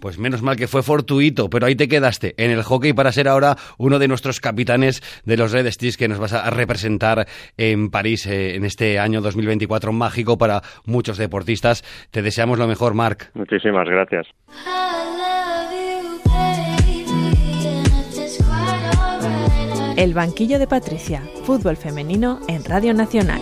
Pues 0.00 0.18
menos 0.18 0.42
mal 0.42 0.56
que 0.56 0.66
fue 0.66 0.82
fortuito, 0.82 1.48
pero 1.48 1.66
ahí 1.66 1.76
te 1.76 1.86
quedaste 1.86 2.34
en 2.38 2.50
el 2.50 2.62
hockey 2.62 2.92
para 2.92 3.12
ser 3.12 3.28
ahora 3.28 3.54
uno 3.78 3.98
de 4.00 4.08
nuestros 4.08 4.40
capitanes 4.40 5.00
de 5.24 5.36
los 5.36 5.52
Red 5.52 5.70
Sticks 5.70 5.96
que 5.96 6.08
nos 6.08 6.18
vas 6.18 6.32
a 6.32 6.50
representar 6.50 7.26
en 7.56 7.90
París 7.90 8.26
eh, 8.26 8.56
en 8.56 8.64
este 8.64 8.98
año 8.98 9.20
2024 9.20 9.92
mágico 9.92 10.38
para 10.38 10.62
muchos 10.86 11.18
deportistas. 11.18 11.82
Te 12.10 12.22
deseamos 12.22 12.58
lo 12.58 12.66
mejor, 12.66 12.94
Marc. 12.94 13.30
Muchísimas 13.34 13.88
gracias. 13.88 14.26
El 20.02 20.14
banquillo 20.14 20.58
de 20.58 20.66
Patricia, 20.66 21.22
fútbol 21.44 21.76
femenino 21.76 22.40
en 22.48 22.64
Radio 22.64 22.92
Nacional. 22.92 23.40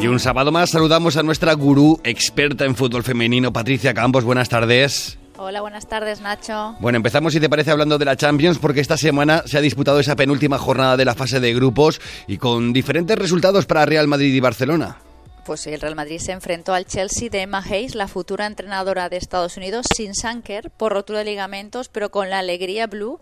Y 0.00 0.06
un 0.06 0.20
sábado 0.20 0.52
más 0.52 0.70
saludamos 0.70 1.16
a 1.16 1.24
nuestra 1.24 1.52
gurú 1.54 2.00
experta 2.04 2.64
en 2.64 2.76
fútbol 2.76 3.02
femenino, 3.02 3.52
Patricia 3.52 3.92
Campos. 3.94 4.22
Buenas 4.22 4.48
tardes. 4.48 5.18
Hola, 5.38 5.60
buenas 5.60 5.88
tardes, 5.88 6.20
Nacho. 6.20 6.76
Bueno, 6.78 6.98
empezamos, 6.98 7.32
si 7.32 7.40
te 7.40 7.48
parece, 7.48 7.72
hablando 7.72 7.98
de 7.98 8.04
la 8.04 8.16
Champions, 8.16 8.60
porque 8.60 8.78
esta 8.78 8.96
semana 8.96 9.42
se 9.44 9.58
ha 9.58 9.60
disputado 9.60 9.98
esa 9.98 10.14
penúltima 10.14 10.56
jornada 10.56 10.96
de 10.96 11.04
la 11.04 11.16
fase 11.16 11.40
de 11.40 11.52
grupos 11.52 12.00
y 12.28 12.38
con 12.38 12.72
diferentes 12.72 13.18
resultados 13.18 13.66
para 13.66 13.86
Real 13.86 14.06
Madrid 14.06 14.32
y 14.32 14.38
Barcelona. 14.38 14.98
Pues 15.46 15.66
el 15.66 15.80
Real 15.80 15.96
Madrid 15.96 16.20
se 16.20 16.30
enfrentó 16.30 16.74
al 16.74 16.86
Chelsea 16.86 17.28
de 17.28 17.42
Emma 17.42 17.64
Hayes, 17.68 17.96
la 17.96 18.06
futura 18.06 18.46
entrenadora 18.46 19.08
de 19.08 19.16
Estados 19.16 19.56
Unidos, 19.56 19.86
sin 19.96 20.14
Sanker, 20.14 20.70
por 20.70 20.92
rotura 20.92 21.20
de 21.20 21.24
ligamentos, 21.24 21.88
pero 21.88 22.12
con 22.12 22.30
la 22.30 22.38
alegría 22.38 22.86
blue 22.86 23.18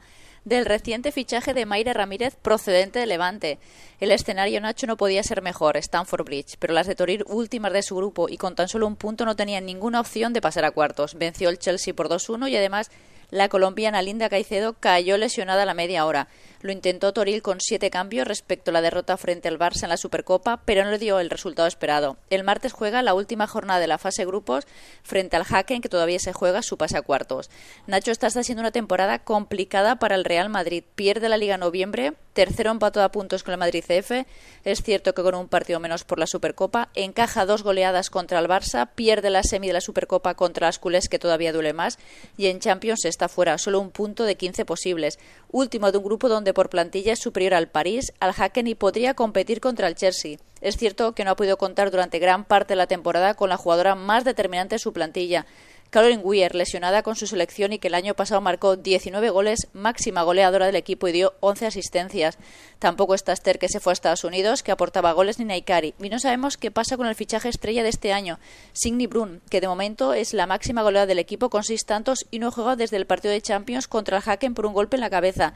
del 0.46 0.64
reciente 0.64 1.10
fichaje 1.10 1.54
de 1.54 1.66
Mayra 1.66 1.92
Ramírez 1.92 2.36
procedente 2.40 3.00
de 3.00 3.06
Levante. 3.06 3.58
El 3.98 4.12
escenario 4.12 4.60
Nacho 4.60 4.86
no 4.86 4.96
podía 4.96 5.24
ser 5.24 5.42
mejor, 5.42 5.76
Stanford 5.76 6.24
Bridge, 6.24 6.56
pero 6.60 6.72
las 6.72 6.86
de 6.86 6.94
Torir 6.94 7.24
últimas 7.26 7.72
de 7.72 7.82
su 7.82 7.96
grupo 7.96 8.28
y 8.28 8.36
con 8.36 8.54
tan 8.54 8.68
solo 8.68 8.86
un 8.86 8.94
punto 8.94 9.24
no 9.24 9.34
tenían 9.34 9.66
ninguna 9.66 10.00
opción 10.00 10.32
de 10.32 10.40
pasar 10.40 10.64
a 10.64 10.70
cuartos. 10.70 11.16
Venció 11.16 11.48
el 11.48 11.58
Chelsea 11.58 11.94
por 11.94 12.08
2-1 12.08 12.48
y 12.48 12.56
además 12.56 12.92
la 13.30 13.48
colombiana 13.48 14.02
Linda 14.02 14.28
Caicedo 14.28 14.74
cayó 14.74 15.16
lesionada 15.16 15.64
a 15.64 15.66
la 15.66 15.74
media 15.74 16.06
hora. 16.06 16.28
Lo 16.66 16.73
intentó 16.73 17.12
Toril 17.12 17.42
con 17.42 17.61
siete 17.61 17.90
cambios 17.90 18.26
respecto 18.26 18.73
a 18.73 18.75
la 18.75 18.80
derrota 18.80 19.16
frente 19.16 19.46
al 19.46 19.56
Barça 19.56 19.85
en 19.85 19.88
la 19.88 19.96
Supercopa, 19.96 20.62
pero 20.64 20.82
no 20.82 20.90
le 20.90 20.99
dio 20.99 21.20
el 21.20 21.30
resultado 21.30 21.68
esperado. 21.68 22.16
El 22.28 22.42
martes 22.42 22.73
juega 22.73 23.04
la 23.04 23.14
última 23.14 23.46
jornada 23.46 23.78
de 23.78 23.87
la 23.87 23.99
fase 23.99 24.25
grupos 24.25 24.66
frente 25.04 25.37
al 25.37 25.44
Haken, 25.49 25.80
que 25.80 25.88
todavía 25.88 26.18
se 26.18 26.32
juega 26.32 26.62
su 26.62 26.76
pase 26.76 26.96
a 26.96 27.02
cuartos. 27.02 27.50
Nacho 27.87 28.11
está 28.11 28.26
haciendo 28.26 28.62
una 28.62 28.73
temporada 28.73 29.20
complicada 29.20 30.00
para 30.00 30.16
el 30.16 30.25
Real 30.25 30.49
Madrid. 30.49 30.82
Pierde 30.96 31.28
la 31.28 31.37
Liga 31.37 31.54
en 31.54 31.61
noviembre, 31.61 32.14
tercero 32.32 32.73
empatado 32.73 33.06
a 33.06 33.12
puntos 33.12 33.44
con 33.44 33.52
el 33.52 33.58
Madrid 33.58 33.85
CF. 33.87 34.26
Es 34.64 34.82
cierto 34.82 35.14
que 35.14 35.23
con 35.23 35.37
un 35.37 35.46
partido 35.46 35.78
menos 35.78 36.02
por 36.02 36.18
la 36.18 36.26
Supercopa. 36.26 36.88
Encaja 36.94 37.46
dos 37.46 37.62
goleadas 37.62 38.11
contra 38.11 38.40
el 38.40 38.49
Barça, 38.49 38.88
pierde 38.92 39.30
la 39.30 39.44
semi 39.44 39.68
de 39.68 39.75
la 39.75 39.80
Supercopa 39.80 40.35
contra 40.35 40.66
las 40.66 40.80
culés, 40.80 41.08
que 41.08 41.20
todavía 41.20 41.52
duele 41.52 41.75
más. 41.75 42.00
Y 42.37 42.46
en 42.46 42.58
Champions 42.58 43.04
está 43.04 43.28
fuera, 43.28 43.56
solo 43.56 43.78
un 43.78 43.92
punto 43.92 44.25
de 44.25 44.37
15 44.37 44.64
posibles. 44.64 45.20
Último 45.52 45.92
de 45.92 45.99
un 45.99 46.04
grupo 46.04 46.28
donde 46.28 46.55
por 46.56 46.70
plantilla 46.70 47.12
es 47.12 47.18
superior 47.18 47.52
al 47.52 47.68
París, 47.68 48.14
al 48.18 48.32
Hacken 48.32 48.66
y 48.66 48.75
podría 48.75 49.12
competir 49.12 49.60
contra 49.60 49.88
el 49.88 49.94
Chelsea. 49.94 50.38
Es 50.62 50.78
cierto 50.78 51.12
que 51.12 51.22
no 51.22 51.32
ha 51.32 51.36
podido 51.36 51.58
contar 51.58 51.90
durante 51.90 52.18
gran 52.18 52.46
parte 52.46 52.72
de 52.72 52.76
la 52.76 52.86
temporada 52.86 53.34
con 53.34 53.50
la 53.50 53.58
jugadora 53.58 53.94
más 53.94 54.25
determinante 54.25 54.76
de 54.76 54.78
su 54.78 54.94
plantilla. 54.94 55.44
Caroline 55.90 56.22
Weir, 56.22 56.54
lesionada 56.54 57.02
con 57.02 57.14
su 57.14 57.26
selección 57.26 57.75
y 57.75 57.78
que 57.78 57.88
el 57.88 57.94
año 57.94 58.14
pasado 58.14 58.40
marcó 58.40 58.76
19 58.76 59.28
goles, 59.28 59.68
máxima 59.75 60.22
goleadora 60.22 60.64
del 60.64 60.76
equipo 60.76 61.06
y 61.08 61.12
dio 61.12 61.34
11 61.40 61.66
asistencias. 61.66 62.38
Tampoco 62.78 63.14
está 63.14 63.34
Esther, 63.34 63.58
que 63.58 63.68
se 63.68 63.78
fue 63.78 63.92
a 63.92 63.94
Estados 63.94 64.25
Unidos, 64.25 64.62
que 64.62 64.72
aportaba 64.72 65.12
goles 65.12 65.38
ni 65.38 65.44
Naikari. 65.44 65.94
Y 66.02 66.08
no 66.08 66.18
sabemos 66.18 66.56
qué 66.56 66.70
pasa 66.70 66.96
con 66.96 67.06
el 67.06 67.14
fichaje 67.14 67.50
estrella 67.50 67.82
de 67.82 67.90
este 67.90 68.14
año, 68.14 68.38
Signy 68.72 69.06
Brun, 69.06 69.42
que 69.50 69.60
de 69.60 69.68
momento 69.68 70.14
es 70.14 70.32
la 70.32 70.46
máxima 70.46 70.82
goleadora 70.82 71.06
del 71.06 71.18
equipo 71.18 71.50
con 71.50 71.64
seis 71.64 71.84
tantos 71.84 72.26
y 72.30 72.38
no 72.38 72.50
juega 72.50 72.76
desde 72.76 72.96
el 72.96 73.06
partido 73.06 73.32
de 73.32 73.42
Champions 73.42 73.88
contra 73.88 74.16
el 74.16 74.22
Hacken 74.26 74.54
por 74.54 74.64
un 74.64 74.72
golpe 74.72 74.96
en 74.96 75.02
la 75.02 75.10
cabeza. 75.10 75.54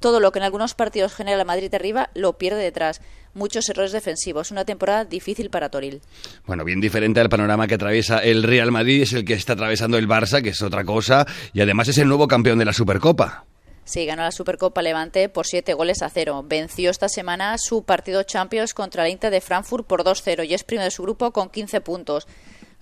Todo 0.00 0.18
lo 0.18 0.32
que 0.32 0.38
en 0.38 0.46
algunos 0.46 0.74
partidos 0.74 1.14
genera 1.14 1.44
Madrid 1.44 1.72
arriba 1.74 2.08
lo 2.14 2.38
pierde 2.38 2.62
detrás. 2.62 3.02
Muchos 3.34 3.68
errores 3.68 3.92
defensivos. 3.92 4.50
Una 4.50 4.64
temporada 4.64 5.04
difícil 5.04 5.50
para 5.50 5.68
Toril. 5.68 6.00
Bueno, 6.46 6.64
bien 6.64 6.80
diferente 6.80 7.20
al 7.20 7.28
panorama 7.28 7.66
que 7.66 7.74
atraviesa 7.74 8.18
el 8.18 8.42
Real 8.42 8.72
Madrid, 8.72 9.02
es 9.02 9.12
el 9.12 9.26
que 9.26 9.34
está 9.34 9.52
atravesando 9.52 9.98
el 9.98 10.08
Barça, 10.08 10.42
que 10.42 10.48
es 10.48 10.62
otra 10.62 10.84
cosa, 10.84 11.26
y 11.52 11.60
además 11.60 11.88
es 11.88 11.98
el 11.98 12.08
nuevo 12.08 12.26
campeón 12.26 12.58
de 12.58 12.64
la 12.64 12.72
Supercopa. 12.72 13.44
Sí, 13.84 14.06
ganó 14.06 14.22
la 14.22 14.32
Supercopa 14.32 14.82
Levante 14.82 15.28
por 15.28 15.46
siete 15.46 15.74
goles 15.74 16.00
a 16.00 16.08
cero. 16.08 16.44
Venció 16.46 16.90
esta 16.90 17.08
semana 17.08 17.56
su 17.58 17.82
partido 17.84 18.22
Champions 18.22 18.72
contra 18.72 19.04
el 19.04 19.12
Inter 19.12 19.30
de 19.30 19.40
Frankfurt 19.40 19.86
por 19.86 20.04
2-0 20.04 20.46
y 20.48 20.54
es 20.54 20.64
primero 20.64 20.84
de 20.84 20.90
su 20.90 21.02
grupo 21.02 21.32
con 21.32 21.50
15 21.50 21.80
puntos. 21.80 22.26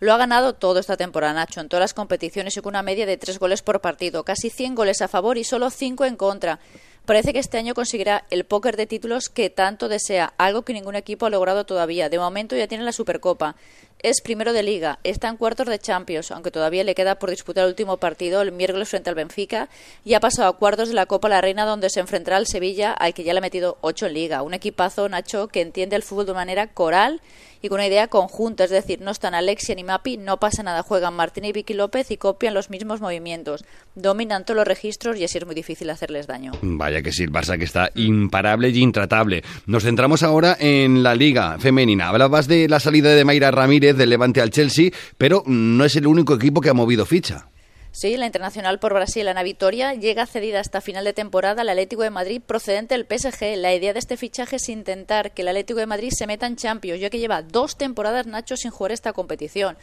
Lo 0.01 0.13
ha 0.13 0.17
ganado 0.17 0.55
todo 0.55 0.79
esta 0.79 0.97
temporada, 0.97 1.33
Nacho, 1.33 1.61
en 1.61 1.69
todas 1.69 1.81
las 1.81 1.95
competiciones 1.95 2.57
y 2.57 2.61
con 2.61 2.71
una 2.71 2.83
media 2.83 3.05
de 3.05 3.17
tres 3.17 3.39
goles 3.41 3.63
por 3.63 3.81
partido, 3.81 4.23
casi 4.23 4.49
100 4.49 4.77
goles 4.77 5.03
a 5.03 5.09
favor 5.09 5.39
y 5.39 5.45
solo 5.45 5.71
cinco 5.71 6.05
en 6.05 6.15
contra. 6.15 6.61
Parece 7.09 7.33
que 7.33 7.39
este 7.39 7.57
año 7.57 7.73
conseguirá 7.73 8.27
el 8.29 8.45
póker 8.45 8.77
de 8.77 8.87
títulos 8.87 9.31
que 9.31 9.49
tanto 9.49 9.89
desea, 9.89 10.35
algo 10.37 10.61
que 10.61 10.75
ningún 10.75 10.95
equipo 10.95 11.25
ha 11.25 11.31
logrado 11.31 11.65
todavía. 11.65 12.11
De 12.11 12.19
momento 12.19 12.55
ya 12.55 12.69
tiene 12.69 12.85
la 12.85 12.93
Supercopa. 12.93 13.57
Es 14.01 14.21
primero 14.21 14.53
de 14.53 14.63
liga, 14.63 15.01
está 15.03 15.29
en 15.29 15.37
cuartos 15.37 15.67
de 15.67 15.81
Champions, 15.81 16.31
aunque 16.31 16.53
todavía 16.53 16.85
le 16.85 16.95
queda 16.95 17.19
por 17.19 17.31
disputar 17.31 17.65
el 17.65 17.71
último 17.71 17.97
partido 17.97 18.43
el 18.43 18.53
miércoles 18.53 18.89
frente 18.89 19.11
al 19.11 19.17
Benfica, 19.17 19.69
y 20.05 20.15
ha 20.15 20.21
pasado 20.21 20.49
a 20.49 20.57
cuartos 20.57 20.89
de 20.89 20.95
la 20.95 21.07
Copa 21.07 21.29
La 21.29 21.41
Reina 21.41 21.67
donde 21.67 21.91
se 21.91 21.99
enfrentará 21.99 22.37
al 22.37 22.47
Sevilla, 22.47 22.93
al 22.93 23.13
que 23.13 23.25
ya 23.25 23.33
le 23.33 23.39
ha 23.39 23.43
metido 23.43 23.77
ocho 23.81 24.07
en 24.07 24.15
liga. 24.15 24.43
Un 24.43 24.55
equipazo, 24.55 25.09
Nacho, 25.09 25.49
que 25.49 25.63
entiende 25.63 25.97
el 25.97 26.05
fútbol 26.05 26.27
de 26.27 26.35
manera 26.35 26.69
coral 26.69 27.21
y 27.61 27.69
con 27.69 27.77
una 27.77 27.87
idea 27.87 28.09
conjunta, 28.09 28.65
es 28.65 28.71
decir, 28.71 29.01
no 29.01 29.11
están 29.11 29.35
Alexia 29.35 29.75
ni 29.75 29.85
Mapi, 29.85 30.17
no 30.17 30.39
pasa 30.39 30.63
nada, 30.63 30.83
juegan 30.83 31.15
Martín 31.15 31.45
y 31.45 31.53
Vicky 31.53 31.75
López 31.75 32.11
y 32.11 32.17
copian 32.17 32.55
los 32.55 32.71
mismos 32.71 33.01
movimientos, 33.01 33.65
dominan 33.95 34.45
todos 34.45 34.57
los 34.57 34.69
registros 34.69 35.19
y 35.19 35.25
así 35.25 35.39
es 35.39 35.47
muy 35.47 35.55
difícil 35.55 35.91
hacerles 35.91 36.27
daño. 36.27 36.53
Vaya 36.63 37.03
que 37.03 37.13
sí, 37.13 37.25
el 37.25 37.33
Barça 37.33 37.59
que 37.59 37.65
está 37.65 37.91
imparable 37.95 38.69
y 38.69 38.79
intratable. 38.79 39.43
Nos 39.67 39.83
centramos 39.83 40.23
ahora 40.23 40.57
en 40.61 41.03
la 41.03 41.15
Liga 41.15 41.59
Femenina. 41.59 42.09
Hablabas 42.09 42.47
de 42.47 42.69
la 42.69 42.81
salida 42.81 43.11
de 43.15 43.25
Mayra 43.25 43.51
Ramírez 43.51 43.88
del 43.97 44.11
Levante 44.11 44.41
al 44.41 44.51
Chelsea, 44.51 44.91
pero 45.17 45.43
no 45.47 45.85
es 45.85 45.97
el 45.97 46.07
único 46.07 46.35
equipo 46.35 46.61
que 46.61 46.71
ha 46.71 46.75
movido 46.75 47.07
ficha. 47.07 47.49
Sí, 47.91 48.17
la 48.17 48.27
internacional 48.27 48.79
por 48.79 48.95
Brasil, 48.95 49.27
Ana 49.27 49.43
Vitoria, 49.43 49.95
llega 49.95 50.27
cedida 50.27 50.61
hasta 50.61 50.81
final 50.81 51.05
de 51.05 51.15
temporada 51.15 51.63
al 51.63 51.69
Atlético 51.69 52.03
de 52.03 52.11
Madrid 52.11 52.41
procedente 52.45 52.95
del 52.95 53.07
PSG. 53.07 53.57
La 53.57 53.75
idea 53.75 53.93
de 53.93 53.99
este 53.99 54.17
fichaje 54.17 54.57
es 54.57 54.69
intentar 54.69 55.33
que 55.33 55.43
el 55.43 55.49
Atlético 55.49 55.81
de 55.81 55.87
Madrid 55.87 56.11
se 56.17 56.27
meta 56.27 56.47
en 56.47 56.57
Champions, 56.57 57.01
ya 57.01 57.11
que 57.11 57.19
lleva 57.19 57.43
dos 57.43 57.77
temporadas 57.77 58.27
Nacho 58.27 58.57
sin 58.57 58.71
jugar 58.71 58.93
esta 58.93 59.13
competición. 59.13 59.77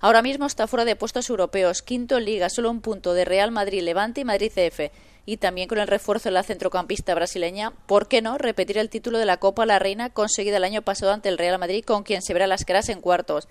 Ahora 0.00 0.20
mismo 0.20 0.46
está 0.46 0.66
fuera 0.66 0.84
de 0.84 0.96
puestos 0.96 1.30
europeos, 1.30 1.80
quinto 1.80 2.18
en 2.18 2.24
liga, 2.24 2.50
solo 2.50 2.70
un 2.70 2.80
punto 2.80 3.14
de 3.14 3.24
Real 3.24 3.52
Madrid, 3.52 3.82
Levante 3.82 4.20
y 4.20 4.24
Madrid 4.24 4.50
CF. 4.52 4.90
Y 5.24 5.36
también 5.36 5.68
con 5.68 5.78
el 5.78 5.86
refuerzo 5.86 6.28
de 6.28 6.34
la 6.34 6.42
centrocampista 6.42 7.14
brasileña, 7.14 7.72
¿por 7.86 8.08
qué 8.08 8.22
no 8.22 8.38
repetir 8.38 8.78
el 8.78 8.90
título 8.90 9.18
de 9.18 9.26
la 9.26 9.36
Copa 9.36 9.66
La 9.66 9.78
Reina 9.78 10.10
conseguida 10.10 10.56
el 10.56 10.64
año 10.64 10.82
pasado 10.82 11.12
ante 11.12 11.28
el 11.28 11.38
Real 11.38 11.58
Madrid, 11.58 11.84
con 11.84 12.02
quien 12.02 12.22
se 12.22 12.32
verá 12.32 12.46
las 12.46 12.64
caras 12.64 12.88
en 12.88 13.00
cuartos? 13.00 13.48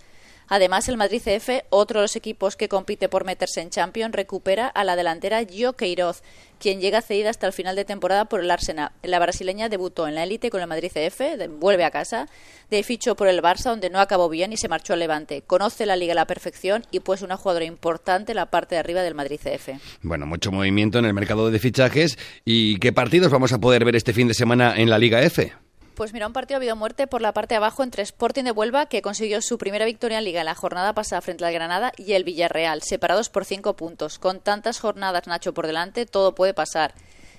Además, 0.54 0.90
el 0.90 0.98
Madrid 0.98 1.22
CF, 1.24 1.64
otro 1.70 2.02
de 2.02 2.04
los 2.04 2.18
equipos 2.18 2.58
que 2.58 2.68
compite 2.68 3.08
por 3.08 3.24
meterse 3.24 3.62
en 3.62 3.70
Champions, 3.70 4.14
recupera 4.14 4.68
a 4.68 4.84
la 4.84 4.98
delantera 4.98 5.46
Gio 5.46 5.78
Queiroz, 5.78 6.24
quien 6.60 6.82
llega 6.82 7.02
cedida 7.02 7.30
hasta 7.30 7.48
el 7.48 7.54
final 7.54 7.78
de 7.78 7.86
temporada 7.86 8.26
por 8.26 8.42
el 8.42 8.52
Arsenal. 8.52 8.92
La 9.02 9.20
brasileña 9.20 9.70
debutó 9.70 10.10
en 10.10 10.16
la 10.16 10.24
élite 10.24 10.50
con 10.50 10.60
el 10.60 10.68
Madrid 10.68 10.92
CF, 10.94 11.48
vuelve 11.58 11.86
a 11.86 11.92
casa, 11.92 12.28
de 12.70 12.84
ficho 12.84 13.16
por 13.16 13.30
el 13.30 13.42
Barça, 13.42 13.70
donde 13.70 13.90
no 13.90 14.02
acabó 14.02 14.28
bien 14.28 14.52
y 14.52 14.58
se 14.58 14.68
marchó 14.68 14.92
al 14.92 15.00
Levante. 15.00 15.42
Conoce 15.42 15.86
la 15.86 15.96
liga 15.96 16.12
a 16.12 16.16
la 16.16 16.28
perfección 16.28 16.84
y 16.92 17.00
pues 17.00 17.22
una 17.22 17.38
jugadora 17.38 17.64
importante 17.64 18.34
en 18.34 18.36
la 18.36 18.48
parte 18.48 18.76
de 18.76 18.80
arriba 18.80 19.04
del 19.04 19.16
Madrid 19.16 19.40
CF. 19.42 19.70
Bueno, 20.02 20.26
mucho 20.26 20.52
movimiento 20.52 21.00
en 21.00 21.06
el 21.06 21.14
mercado 21.14 21.50
de 21.50 21.60
fichajes. 21.60 22.18
¿Y 22.44 22.78
qué 22.80 22.92
partidos 22.92 23.32
vamos 23.32 23.54
a 23.54 23.60
poder 23.60 23.86
ver 23.86 23.96
este 23.96 24.12
fin 24.12 24.28
de 24.28 24.34
semana 24.34 24.76
en 24.76 24.90
la 24.90 25.00
Liga 25.00 25.22
F? 25.22 25.54
Pues 25.96 26.14
mira, 26.14 26.26
un 26.26 26.34
partido 26.34 26.56
ha 26.56 26.60
habido 26.60 26.76
muerte 26.76 27.06
por 27.06 27.22
la 27.22 27.34
parte 27.34 27.54
de 27.54 27.58
abajo 27.58 27.84
entre 27.84 28.02
Sporting 28.04 28.44
de 28.44 28.52
Huelva, 28.52 28.86
que 28.86 29.02
consiguió 29.02 29.42
su 29.42 29.58
primera 29.58 29.86
victoria 29.86 30.20
en 30.20 30.24
Liga 30.24 30.40
en 30.40 30.46
la 30.46 30.56
jornada 30.56 30.94
pasada 30.94 31.22
frente 31.22 31.46
al 31.46 31.54
Granada, 31.54 31.92
y 31.98 32.14
el 32.14 32.24
Villarreal, 32.24 32.82
separados 32.82 33.30
por 33.30 33.46
cinco 33.46 33.76
puntos. 33.76 34.18
Con 34.18 34.40
tantas 34.40 34.80
jornadas, 34.80 35.28
Nacho, 35.28 35.54
por 35.54 35.68
delante, 35.68 36.06
todo 36.06 36.34
puede 36.34 36.54
pasar. 36.54 36.94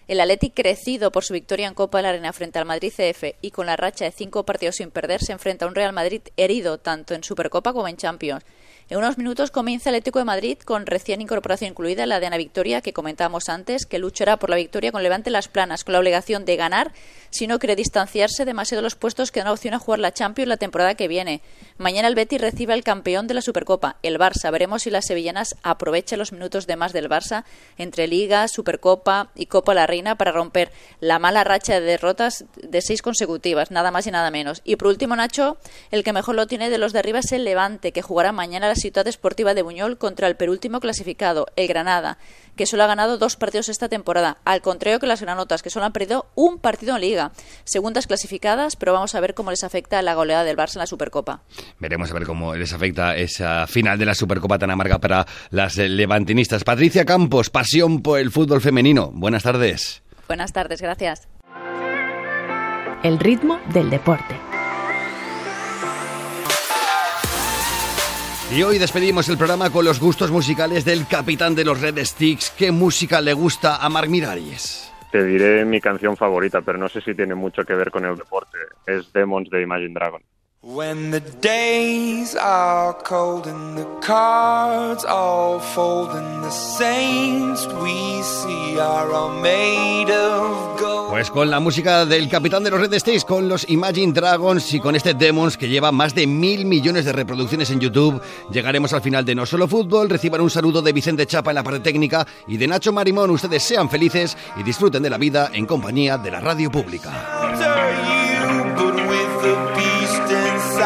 El 0.06 0.20
Atleti, 0.20 0.50
crecido 0.50 1.10
por 1.12 1.24
su 1.24 1.32
victoria 1.32 1.66
en 1.66 1.74
Copa 1.74 1.98
de 1.98 2.02
la 2.02 2.08
Arena 2.10 2.32
frente 2.32 2.58
al 2.58 2.66
Madrid 2.66 2.92
CF 2.94 3.36
y 3.40 3.50
con 3.52 3.66
la 3.66 3.76
racha 3.76 4.04
de 4.04 4.10
cinco 4.10 4.44
partidos 4.44 4.76
sin 4.76 4.90
perder, 4.90 5.22
se 5.22 5.32
enfrenta 5.32 5.64
a 5.64 5.68
un 5.68 5.74
Real 5.74 5.92
Madrid 5.92 6.20
herido 6.36 6.78
tanto 6.78 7.14
en 7.14 7.24
Supercopa 7.24 7.72
como 7.72 7.88
en 7.88 7.96
Champions. 7.96 8.44
En 8.90 8.98
unos 8.98 9.16
minutos 9.16 9.50
comienza 9.50 9.88
el 9.88 9.94
Atlético 9.94 10.18
de 10.18 10.24
Madrid 10.24 10.58
con 10.58 10.86
recién 10.86 11.20
incorporación 11.20 11.70
incluida 11.70 12.04
la 12.04 12.20
de 12.20 12.26
Ana 12.26 12.36
Victoria, 12.36 12.80
que 12.80 12.92
comentábamos 12.92 13.48
antes, 13.48 13.86
que 13.86 13.98
luchará 13.98 14.36
por 14.36 14.50
la 14.50 14.56
victoria 14.56 14.92
con 14.92 15.02
Levante 15.02 15.30
Las 15.30 15.48
Planas, 15.48 15.84
con 15.84 15.92
la 15.92 15.98
obligación 15.98 16.44
de 16.44 16.56
ganar 16.56 16.92
si 17.30 17.46
no 17.46 17.58
quiere 17.58 17.76
distanciarse 17.76 18.44
demasiado 18.44 18.80
de 18.80 18.84
los 18.84 18.94
puestos 18.94 19.30
que 19.30 19.40
dan 19.40 19.48
opción 19.48 19.72
a 19.72 19.78
jugar 19.78 20.00
la 20.00 20.12
Champions 20.12 20.48
la 20.48 20.58
temporada 20.58 20.94
que 20.94 21.08
viene. 21.08 21.40
Mañana 21.78 22.08
el 22.08 22.14
Betis 22.14 22.40
recibe 22.40 22.74
al 22.74 22.84
campeón 22.84 23.26
de 23.26 23.34
la 23.34 23.40
Supercopa, 23.40 23.96
el 24.02 24.18
Barça. 24.18 24.50
Veremos 24.52 24.82
si 24.82 24.90
las 24.90 25.06
sevillanas 25.06 25.56
aprovechan 25.62 26.18
los 26.18 26.32
minutos 26.32 26.66
de 26.66 26.76
más 26.76 26.92
del 26.92 27.08
Barça 27.08 27.44
entre 27.78 28.06
Liga, 28.06 28.46
Supercopa 28.48 29.30
y 29.34 29.46
Copa 29.46 29.72
La 29.72 29.86
Reina 29.86 30.16
para 30.16 30.32
romper 30.32 30.70
la 31.00 31.18
mala 31.18 31.44
racha 31.44 31.74
de 31.74 31.80
derrotas 31.80 32.44
de 32.56 32.82
seis 32.82 33.00
consecutivas, 33.00 33.70
nada 33.70 33.90
más 33.90 34.06
y 34.06 34.10
nada 34.10 34.30
menos. 34.30 34.60
Y 34.64 34.76
por 34.76 34.88
último, 34.88 35.16
Nacho, 35.16 35.56
el 35.90 36.04
que 36.04 36.12
mejor 36.12 36.34
lo 36.34 36.46
tiene 36.46 36.68
de 36.68 36.78
los 36.78 36.92
de 36.92 36.98
arriba 36.98 37.20
es 37.20 37.32
el 37.32 37.44
Levante, 37.44 37.92
que 37.92 38.02
jugará 38.02 38.32
mañana 38.32 38.68
las 38.72 38.80
Ciudad 38.80 39.06
Esportiva 39.06 39.52
de 39.52 39.60
Buñol 39.60 39.98
contra 39.98 40.28
el 40.28 40.36
penúltimo 40.36 40.80
clasificado, 40.80 41.46
el 41.56 41.68
Granada, 41.68 42.16
que 42.56 42.64
solo 42.64 42.84
ha 42.84 42.86
ganado 42.86 43.18
dos 43.18 43.36
partidos 43.36 43.68
esta 43.68 43.90
temporada, 43.90 44.38
al 44.46 44.62
contrario 44.62 44.98
que 44.98 45.06
las 45.06 45.20
granotas, 45.20 45.62
que 45.62 45.68
solo 45.68 45.84
han 45.84 45.92
perdido 45.92 46.26
un 46.34 46.58
partido 46.58 46.94
en 46.94 47.02
liga. 47.02 47.32
Segundas 47.64 48.06
clasificadas, 48.06 48.76
pero 48.76 48.94
vamos 48.94 49.14
a 49.14 49.20
ver 49.20 49.34
cómo 49.34 49.50
les 49.50 49.62
afecta 49.62 50.00
la 50.00 50.14
goleada 50.14 50.44
del 50.44 50.56
Barça 50.56 50.76
en 50.76 50.80
la 50.80 50.86
Supercopa. 50.86 51.42
Veremos 51.80 52.10
a 52.10 52.14
ver 52.14 52.24
cómo 52.24 52.54
les 52.54 52.72
afecta 52.72 53.14
esa 53.14 53.66
final 53.66 53.98
de 53.98 54.06
la 54.06 54.14
Supercopa 54.14 54.58
tan 54.58 54.70
amarga 54.70 54.98
para 54.98 55.26
las 55.50 55.76
levantinistas. 55.76 56.64
Patricia 56.64 57.04
Campos, 57.04 57.50
pasión 57.50 58.02
por 58.02 58.20
el 58.20 58.30
fútbol 58.30 58.62
femenino. 58.62 59.10
Buenas 59.12 59.42
tardes. 59.42 60.02
Buenas 60.28 60.52
tardes, 60.54 60.80
gracias. 60.80 61.28
El 63.02 63.18
ritmo 63.18 63.60
del 63.74 63.90
deporte. 63.90 64.34
Y 68.54 68.62
hoy 68.64 68.76
despedimos 68.76 69.30
el 69.30 69.38
programa 69.38 69.70
con 69.70 69.82
los 69.82 69.98
gustos 69.98 70.30
musicales 70.30 70.84
del 70.84 71.06
capitán 71.06 71.54
de 71.54 71.64
los 71.64 71.80
Red 71.80 72.04
Sticks. 72.04 72.50
¿Qué 72.50 72.70
música 72.70 73.22
le 73.22 73.32
gusta 73.32 73.76
a 73.76 73.88
Marc 73.88 74.10
Miralles? 74.10 74.92
Te 75.10 75.24
diré 75.24 75.64
mi 75.64 75.80
canción 75.80 76.18
favorita, 76.18 76.60
pero 76.60 76.76
no 76.76 76.86
sé 76.86 77.00
si 77.00 77.14
tiene 77.14 77.34
mucho 77.34 77.64
que 77.64 77.74
ver 77.74 77.90
con 77.90 78.04
el 78.04 78.14
deporte. 78.14 78.58
Es 78.86 79.10
Demons 79.10 79.48
de 79.48 79.62
Imagine 79.62 79.94
Dragon. 79.94 80.22
When 80.64 81.10
the 81.10 81.18
days 81.40 82.36
are 82.36 82.96
cold 83.02 83.48
and 83.48 83.76
the 83.76 83.84
cards 84.00 85.04
all 85.04 85.58
fold 85.58 86.10
and 86.10 86.44
the 86.44 86.52
saints 86.52 87.66
we 87.82 88.22
see 88.22 88.78
are 88.78 89.10
all 89.12 89.40
made 89.42 90.08
of 90.12 90.80
gold. 90.80 91.10
Pues 91.10 91.32
con 91.32 91.50
la 91.50 91.58
música 91.58 92.06
del 92.06 92.28
capitán 92.28 92.62
de 92.62 92.70
los 92.70 92.78
Red 92.78 92.92
States, 92.92 93.24
con 93.24 93.48
los 93.48 93.68
Imagine 93.70 94.12
Dragons 94.12 94.72
y 94.72 94.78
con 94.78 94.94
este 94.94 95.14
Demons 95.14 95.56
que 95.56 95.68
lleva 95.68 95.90
más 95.90 96.14
de 96.14 96.28
mil 96.28 96.64
millones 96.64 97.06
de 97.06 97.12
reproducciones 97.12 97.68
en 97.70 97.80
YouTube, 97.80 98.22
llegaremos 98.52 98.92
al 98.92 99.02
final 99.02 99.24
de 99.24 99.34
No 99.34 99.44
Solo 99.46 99.66
Fútbol. 99.66 100.08
Reciban 100.08 100.42
un 100.42 100.50
saludo 100.50 100.80
de 100.80 100.92
Vicente 100.92 101.26
Chapa 101.26 101.50
en 101.50 101.56
la 101.56 101.64
parte 101.64 101.80
técnica 101.80 102.24
y 102.46 102.56
de 102.56 102.68
Nacho 102.68 102.92
Marimón. 102.92 103.30
Ustedes 103.30 103.64
sean 103.64 103.90
felices 103.90 104.36
y 104.56 104.62
disfruten 104.62 105.02
de 105.02 105.10
la 105.10 105.18
vida 105.18 105.50
en 105.52 105.66
compañía 105.66 106.18
de 106.18 106.30
la 106.30 106.38
radio 106.38 106.70
pública. 106.70 108.21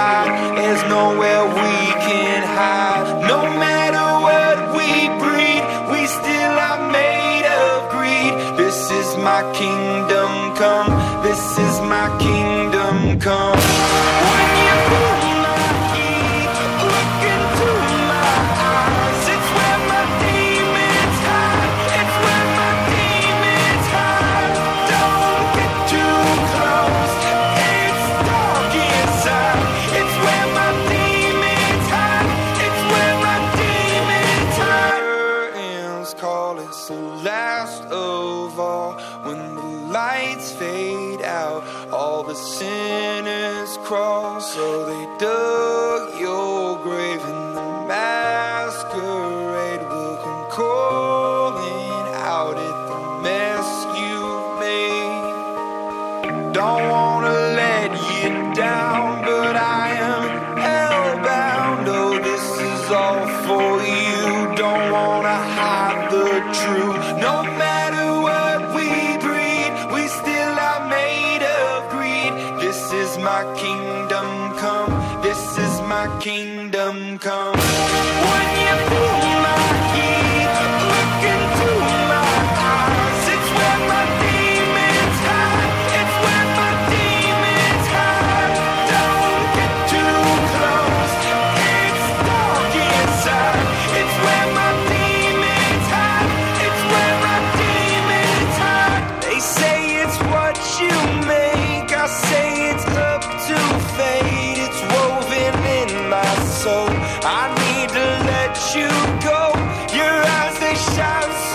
There's 0.07 0.85
nowhere 0.89 1.45
we 1.47 1.75
can 2.07 2.43
hide. 2.45 3.27
No 3.27 3.41
matter 3.65 4.07
what 4.27 4.57
we 4.79 5.09
breed, 5.19 5.63
we 5.91 6.07
still 6.07 6.55
are 6.69 6.83
made 6.93 7.45
of 7.45 7.91
greed. 7.91 8.33
This 8.57 8.89
is 8.93 9.17
my 9.17 9.43
kingdom 9.53 10.31
come. 10.55 10.91
This 11.25 11.59
is 11.59 11.81
my 11.81 12.07
kingdom. 12.21 12.36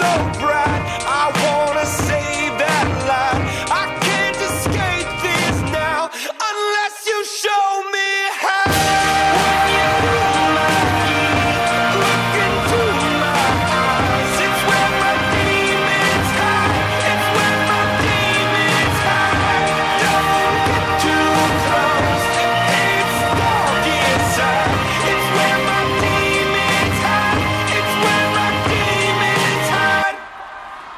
so 0.01 0.39
proud. 0.39 0.60